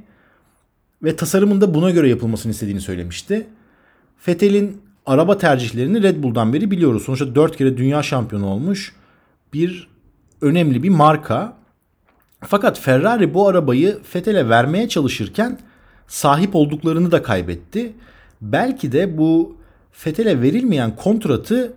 [1.02, 3.46] ve tasarımında buna göre yapılmasını istediğini söylemişti.
[4.28, 7.02] Vettel'in araba tercihlerini Red Bull'dan beri biliyoruz.
[7.02, 8.94] Sonuçta 4 kere dünya şampiyonu olmuş
[9.52, 9.88] bir
[10.40, 11.56] önemli bir marka.
[12.40, 15.58] Fakat Ferrari bu arabayı Vettel'e vermeye çalışırken
[16.06, 17.92] sahip olduklarını da kaybetti.
[18.42, 19.56] Belki de bu
[20.06, 21.72] Vettel'e verilmeyen kontratı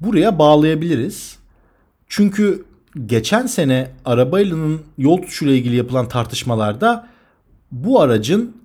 [0.00, 1.38] buraya bağlayabiliriz.
[2.08, 2.64] Çünkü
[3.06, 7.08] geçen sene arabaylanın yol tutuşuyla ilgili yapılan tartışmalarda
[7.72, 8.56] bu aracın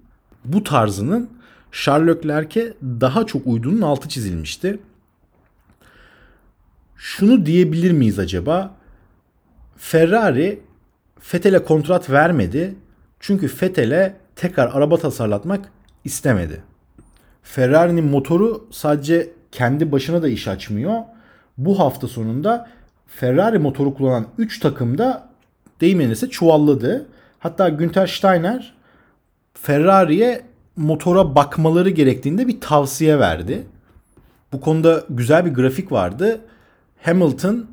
[0.45, 1.29] bu tarzının
[1.71, 4.79] Charles Leclerc'e daha çok uyduğunun altı çizilmişti.
[6.95, 8.75] Şunu diyebilir miyiz acaba?
[9.77, 10.59] Ferrari
[11.33, 12.75] Vettel'e kontrat vermedi.
[13.19, 15.69] Çünkü Vettel'e tekrar araba tasarlatmak
[16.03, 16.74] istemedi.
[17.45, 21.01] Ferrari'nin motoru sadece kendi başına da iş açmıyor.
[21.57, 22.69] Bu hafta sonunda
[23.07, 25.29] Ferrari motoru kullanan 3 takım da
[25.81, 27.05] deyim çuvalladı.
[27.39, 28.73] Hatta Günter Steiner
[29.53, 30.41] Ferrari'ye
[30.75, 33.63] motora bakmaları gerektiğinde bir tavsiye verdi.
[34.53, 36.41] Bu konuda güzel bir grafik vardı.
[37.01, 37.67] Hamilton,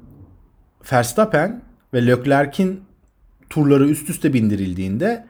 [0.93, 1.63] Verstappen
[1.95, 2.81] ve Leclerc'in
[3.51, 5.27] turları üst üste bindirildiğinde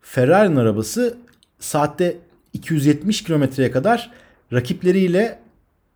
[0.00, 1.18] Ferrari'nin arabası
[1.58, 2.16] saatte
[2.56, 4.10] 270 kilometreye kadar
[4.52, 5.38] rakipleriyle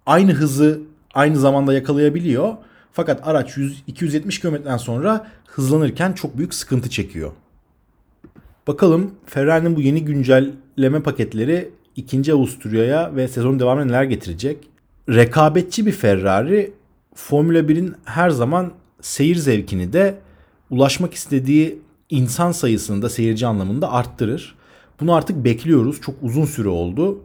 [0.07, 0.81] aynı hızı
[1.15, 2.55] aynı zamanda yakalayabiliyor.
[2.93, 7.33] Fakat araç 100, 270 kilometreden sonra hızlanırken çok büyük sıkıntı çekiyor.
[8.67, 12.33] Bakalım Ferrari'nin bu yeni güncelleme paketleri 2.
[12.33, 14.59] Avusturya'ya ve sezon devamına neler getirecek?
[15.09, 16.73] Rekabetçi bir Ferrari
[17.15, 20.19] Formula 1'in her zaman seyir zevkini de
[20.71, 21.79] ulaşmak istediği
[22.11, 24.55] insan sayısını da seyirci anlamında arttırır.
[25.01, 26.01] Bunu artık bekliyoruz.
[26.01, 27.19] Çok uzun süre oldu.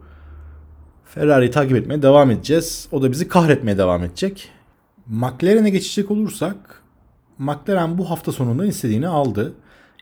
[1.04, 2.88] Ferrari'yi takip etmeye devam edeceğiz.
[2.92, 4.48] O da bizi kahretmeye devam edecek.
[5.06, 6.82] McLaren'e geçecek olursak
[7.38, 9.54] McLaren bu hafta sonunda istediğini aldı.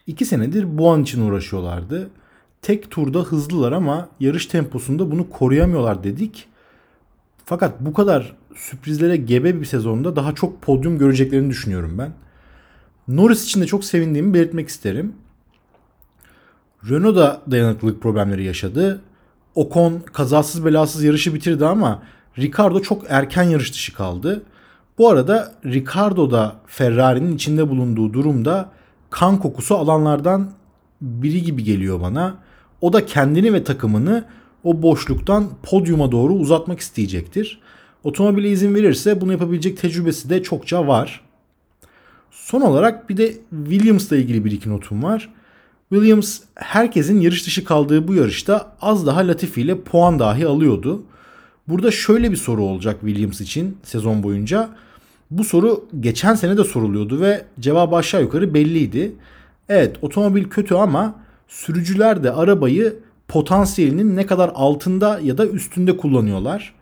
[0.07, 2.11] İki senedir bu an için uğraşıyorlardı.
[2.63, 6.49] Tek turda hızlılar ama yarış temposunda bunu koruyamıyorlar dedik.
[7.45, 12.13] Fakat bu kadar sürprizlere gebe bir sezonda daha çok podyum göreceklerini düşünüyorum ben.
[13.09, 15.13] Norris için de çok sevindiğimi belirtmek isterim.
[16.91, 19.01] Renault da dayanıklılık problemleri yaşadı.
[19.55, 22.03] Ocon kazasız belasız yarışı bitirdi ama
[22.39, 24.43] Ricardo çok erken yarış dışı kaldı.
[24.99, 28.71] Bu arada Ricardo da Ferrari'nin içinde bulunduğu durumda
[29.11, 30.51] kan kokusu alanlardan
[31.01, 32.35] biri gibi geliyor bana.
[32.81, 34.25] O da kendini ve takımını
[34.65, 37.61] o boşluktan podyuma doğru uzatmak isteyecektir.
[38.05, 41.21] Otomobile izin verirse bunu yapabilecek tecrübesi de çokça var.
[42.31, 45.34] Son olarak bir de Williams'la ilgili bir iki notum var.
[45.95, 51.03] Williams herkesin yarış dışı kaldığı bu yarışta az daha Latifi ile puan dahi alıyordu.
[51.69, 54.69] Burada şöyle bir soru olacak Williams için sezon boyunca.
[55.31, 59.13] Bu soru geçen sene de soruluyordu ve cevabı aşağı yukarı belliydi.
[59.69, 61.15] Evet otomobil kötü ama
[61.49, 62.97] sürücüler de arabayı
[63.29, 66.75] potansiyelinin ne kadar altında ya da üstünde kullanıyorlar.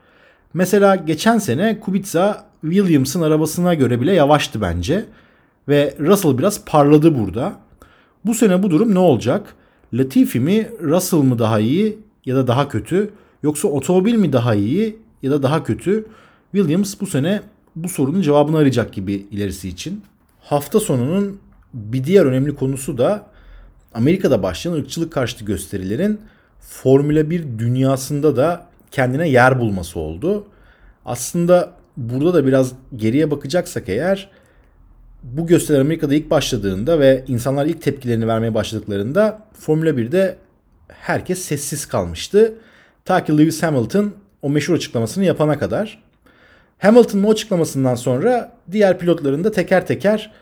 [0.55, 5.05] Mesela geçen sene Kubica Williams'ın arabasına göre bile yavaştı bence.
[5.69, 7.57] Ve Russell biraz parladı burada.
[8.25, 9.55] Bu sene bu durum ne olacak?
[9.95, 13.11] Latifi mi, Russell mı daha iyi ya da daha kötü?
[13.43, 16.07] Yoksa otomobil mi daha iyi ya da daha kötü?
[16.53, 17.43] Williams bu sene
[17.77, 20.03] bu sorunun cevabını arayacak gibi ilerisi için.
[20.41, 21.39] Hafta sonunun
[21.75, 23.27] bir diğer önemli konusu da
[23.95, 26.21] Amerika'da başlayan ırkçılık karşıtı gösterilerin
[26.61, 30.45] Formula 1 dünyasında da kendine yer bulması oldu.
[31.05, 34.31] Aslında burada da biraz geriye bakacaksak eğer
[35.23, 40.37] bu gösteri Amerika'da ilk başladığında ve insanlar ilk tepkilerini vermeye başladıklarında Formula 1'de
[40.89, 42.55] herkes sessiz kalmıştı.
[43.05, 46.03] Ta ki Lewis Hamilton o meşhur açıklamasını yapana kadar.
[46.79, 50.33] Hamilton'ın o açıklamasından sonra diğer pilotların da teker teker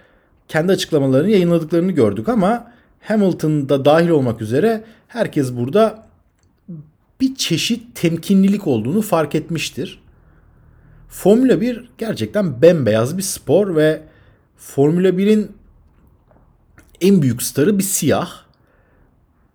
[0.48, 6.06] kendi açıklamalarını yayınladıklarını gördük ama Hamilton'da dahil olmak üzere herkes burada
[7.20, 10.02] bir çeşit temkinlilik olduğunu fark etmiştir.
[11.08, 14.00] Formula 1 gerçekten bembeyaz bir spor ve
[14.60, 15.52] Formula 1'in
[17.00, 18.30] en büyük starı bir siyah.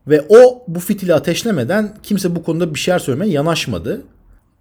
[0.08, 4.04] Ve o bu fitili ateşlemeden kimse bu konuda bir şeyler söylemeye yanaşmadı.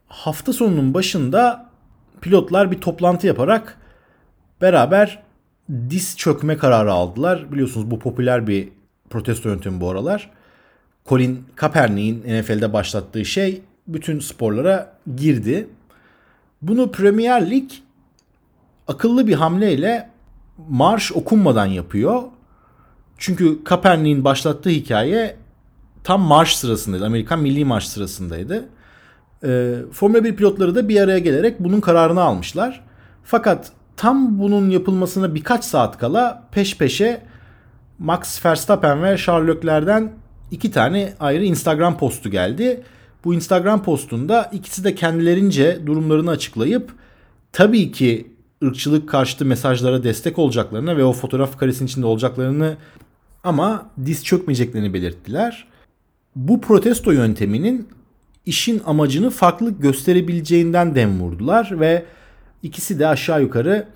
[0.08, 1.70] Hafta sonunun başında
[2.20, 3.78] pilotlar bir toplantı yaparak
[4.60, 5.22] beraber
[5.90, 7.52] diz çökme kararı aldılar.
[7.52, 8.68] Biliyorsunuz bu popüler bir
[9.10, 10.30] protesto yöntemi bu aralar.
[11.06, 15.68] Colin Kaepernick'in NFL'de başlattığı şey bütün sporlara girdi.
[16.62, 17.70] Bunu Premier Lig
[18.88, 20.13] akıllı bir hamleyle
[20.68, 22.22] marş okunmadan yapıyor.
[23.18, 25.36] Çünkü Kaepernick'in başlattığı hikaye
[26.04, 27.06] tam marş sırasındaydı.
[27.06, 28.68] Amerikan Milli Marş sırasındaydı.
[29.44, 32.84] E, Formula 1 pilotları da bir araya gelerek bunun kararını almışlar.
[33.24, 37.22] Fakat tam bunun yapılmasına birkaç saat kala peş peşe
[37.98, 40.12] Max Verstappen ve Charles Leclerc'den
[40.50, 42.82] iki tane ayrı Instagram postu geldi.
[43.24, 46.92] Bu Instagram postunda ikisi de kendilerince durumlarını açıklayıp
[47.52, 48.33] tabii ki
[48.64, 52.76] ırkçılık karşıtı mesajlara destek olacaklarını ve o fotoğraf karesinin içinde olacaklarını
[53.44, 55.66] ama diz çökmeyeceklerini belirttiler.
[56.36, 57.88] Bu protesto yönteminin
[58.46, 62.04] işin amacını farklı gösterebileceğinden dem vurdular ve
[62.62, 63.88] ikisi de aşağı yukarı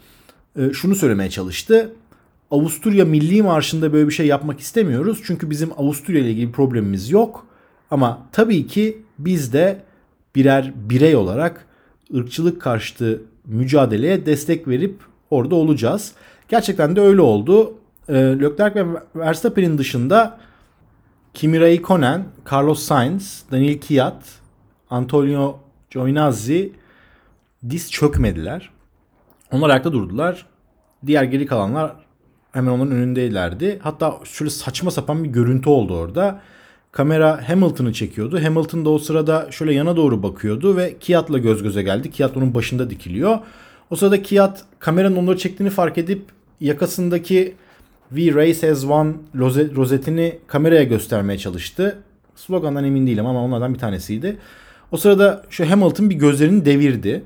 [0.56, 1.92] e, şunu söylemeye çalıştı.
[2.50, 5.20] Avusturya Milli Marşı'nda böyle bir şey yapmak istemiyoruz.
[5.24, 7.46] Çünkü bizim Avusturya ile ilgili problemimiz yok.
[7.90, 9.82] Ama tabii ki biz de
[10.34, 11.66] birer birey olarak
[12.14, 16.12] ırkçılık karşıtı mücadeleye destek verip orada olacağız.
[16.48, 17.74] Gerçekten de öyle oldu.
[18.08, 20.38] E, Leclerc ve Verstappen'in dışında
[21.34, 24.24] Kimi Raikkonen, Carlos Sainz, Daniel Kiat,
[24.90, 25.58] Antonio
[25.90, 26.72] Giovinazzi
[27.70, 28.70] diz çökmediler.
[29.52, 30.46] Onlar ayakta durdular.
[31.06, 31.96] Diğer geri kalanlar
[32.52, 33.78] hemen onların önündeylerdi.
[33.82, 36.40] Hatta şöyle saçma sapan bir görüntü oldu orada.
[36.92, 38.44] Kamera Hamilton'ı çekiyordu.
[38.44, 42.10] Hamilton da o sırada şöyle yana doğru bakıyordu ve Kiat'la göz göze geldi.
[42.10, 43.38] Kiat onun başında dikiliyor.
[43.90, 46.22] O sırada Kiat kameranın onları çektiğini fark edip
[46.60, 47.54] yakasındaki
[48.08, 49.14] We Race as One
[49.76, 52.02] rozetini kameraya göstermeye çalıştı.
[52.36, 54.36] Slogandan emin değilim ama onlardan bir tanesiydi.
[54.92, 57.24] O sırada şu Hamilton bir gözlerini devirdi.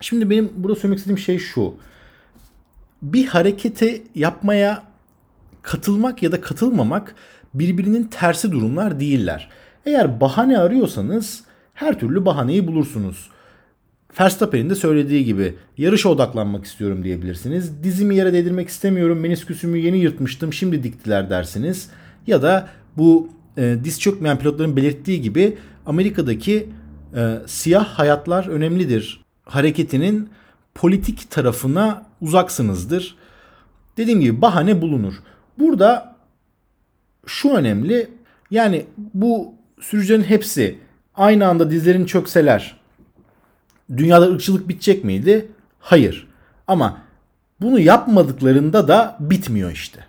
[0.00, 1.74] Şimdi benim burada söylemek istediğim şey şu.
[3.02, 4.82] Bir hareketi yapmaya
[5.62, 7.14] katılmak ya da katılmamak
[7.54, 9.48] birbirinin tersi durumlar değiller.
[9.86, 13.30] Eğer bahane arıyorsanız her türlü bahaneyi bulursunuz.
[14.20, 17.82] Verstappen'in de söylediği gibi yarışa odaklanmak istiyorum diyebilirsiniz.
[17.82, 19.20] Dizimi yere değdirmek istemiyorum.
[19.20, 20.52] Menisküsümü yeni yırtmıştım.
[20.52, 21.90] Şimdi diktiler dersiniz.
[22.26, 26.68] Ya da bu e, diz çökmeyen pilotların belirttiği gibi Amerika'daki
[27.16, 30.28] e, siyah hayatlar önemlidir hareketinin
[30.74, 33.16] politik tarafına uzaksınızdır.
[33.96, 35.14] Dediğim gibi bahane bulunur.
[35.58, 36.16] Burada
[37.26, 38.08] şu önemli.
[38.50, 40.78] Yani bu sürücülerin hepsi
[41.14, 42.80] aynı anda dizlerini çökseler
[43.96, 45.48] dünyada ırkçılık bitecek miydi?
[45.80, 46.28] Hayır.
[46.66, 46.98] Ama
[47.60, 50.04] bunu yapmadıklarında da bitmiyor işte.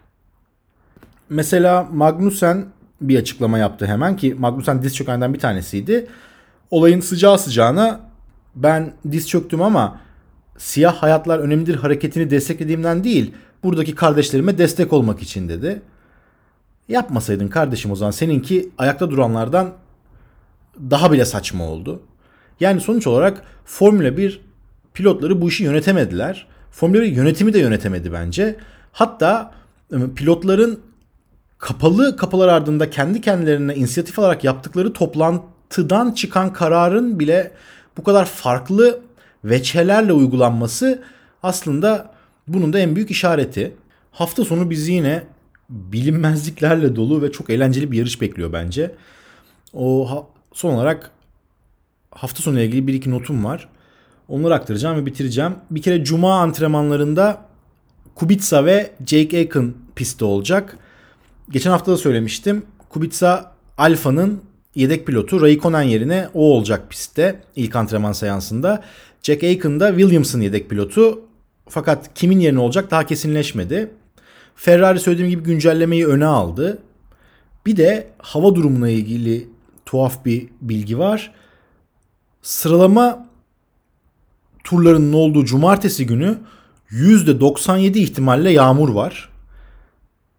[1.30, 2.66] Mesela Magnussen
[3.02, 6.08] bir açıklama yaptı hemen ki Magnussen diz çökenden bir tanesiydi.
[6.72, 8.00] Olayın sıcağı sıcağına
[8.56, 10.00] ben diz çöktüm ama
[10.58, 13.34] siyah hayatlar önemlidir hareketini desteklediğimden değil
[13.64, 15.82] buradaki kardeşlerime destek olmak için dedi.
[16.92, 19.74] Yapmasaydın kardeşim o zaman seninki ayakta duranlardan
[20.80, 22.02] daha bile saçma oldu.
[22.60, 24.42] Yani sonuç olarak Formula 1
[24.94, 26.48] pilotları bu işi yönetemediler.
[26.72, 28.56] Formula 1 yönetimi de yönetemedi bence.
[28.92, 29.52] Hatta
[29.94, 30.80] ıı, pilotların
[31.58, 37.52] kapalı kapılar ardında kendi kendilerine inisiyatif alarak yaptıkları toplantıdan çıkan kararın bile
[37.98, 39.00] bu kadar farklı
[39.44, 41.04] veçelerle uygulanması
[41.44, 42.12] aslında
[42.48, 43.76] bunun da en büyük işareti.
[44.12, 45.24] Hafta sonu bizi yine
[45.72, 48.96] bilinmezliklerle dolu ve çok eğlenceli bir yarış bekliyor bence.
[49.74, 51.12] O ha- son olarak
[52.12, 53.70] hafta sonu ilgili bir iki notum var.
[54.28, 55.56] Onları aktaracağım ve bitireceğim.
[55.72, 57.42] Bir kere cuma antrenmanlarında
[58.16, 60.78] Kubica ve Jake Aiken pistte olacak.
[61.50, 62.66] Geçen hafta da söylemiştim.
[62.90, 64.42] Kubica Alfa'nın
[64.76, 68.84] yedek pilotu Raikkonen yerine o olacak pistte ilk antrenman seansında.
[69.24, 71.22] Jack Aiken da Williams'ın yedek pilotu.
[71.70, 73.92] Fakat kimin yerine olacak daha kesinleşmedi.
[74.64, 76.84] Ferrari söylediğim gibi güncellemeyi öne aldı.
[77.66, 79.50] Bir de hava durumuna ilgili
[79.86, 81.34] tuhaf bir bilgi var.
[82.42, 83.28] Sıralama
[84.64, 86.38] turlarının olduğu cumartesi günü
[86.92, 89.30] %97 ihtimalle yağmur var.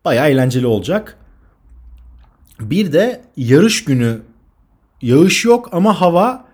[0.04, 1.18] Bayağı eğlenceli olacak.
[2.60, 4.22] Bir de yarış günü
[5.02, 6.44] yağış yok ama hava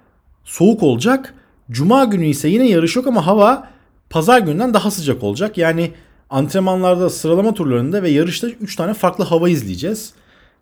[0.44, 1.34] soğuk olacak.
[1.70, 3.68] Cuma günü ise yine yarış yok ama hava
[4.10, 5.58] pazar günden daha sıcak olacak.
[5.58, 5.92] Yani
[6.30, 10.12] antrenmanlarda, sıralama turlarında ve yarışta 3 tane farklı hava izleyeceğiz.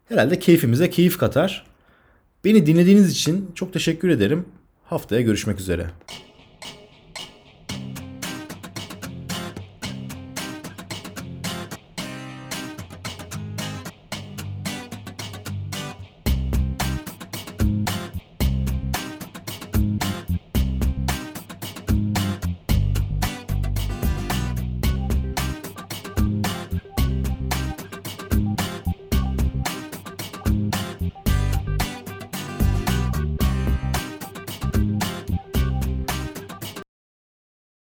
[0.09, 1.67] Herhalde keyfimize keyif katar.
[2.45, 4.45] Beni dinlediğiniz için çok teşekkür ederim.
[4.85, 5.87] Haftaya görüşmek üzere.